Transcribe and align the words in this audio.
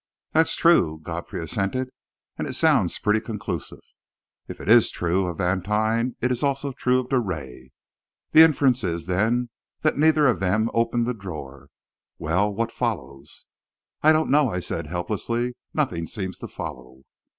"That's 0.33 0.55
true," 0.55 0.99
Godfrey 1.03 1.43
assented, 1.43 1.91
"and 2.35 2.47
it 2.47 2.55
sounds 2.55 2.97
pretty 2.97 3.19
conclusive. 3.21 3.81
If 4.47 4.59
it 4.59 4.67
is 4.67 4.89
true 4.89 5.27
of 5.27 5.37
Vantine, 5.37 6.15
it 6.21 6.31
is 6.31 6.41
also 6.41 6.71
true 6.71 6.99
of 7.01 7.07
Drouet. 7.09 7.69
The 8.31 8.41
inference 8.41 8.83
is, 8.83 9.05
then, 9.05 9.51
that 9.83 9.99
neither 9.99 10.25
of 10.25 10.39
them 10.39 10.71
opened 10.73 11.05
the 11.05 11.13
drawer. 11.13 11.69
Well, 12.17 12.51
what 12.51 12.71
follows?" 12.71 13.45
"I 14.01 14.11
don't 14.11 14.31
know," 14.31 14.49
I 14.49 14.57
said 14.59 14.87
helplessly. 14.87 15.53
"Nothing 15.71 16.07
seems 16.07 16.39
to 16.39 16.47
follow." 16.47 17.03